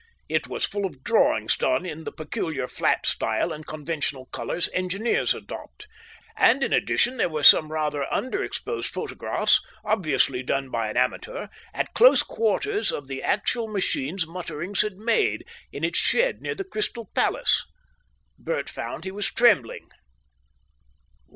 [0.27, 5.35] It was full of drawings done in the peculiar flat style and conventional colours engineers
[5.35, 5.85] adopt.
[6.35, 11.49] And, in, addition there were some rather under exposed photographs, obviously done by an amateur,
[11.71, 16.63] at close quarters, of the actual machine's mutterings had made, in its shed near the
[16.63, 17.63] Crystal Palace.
[18.39, 19.87] Bert found he was trembling.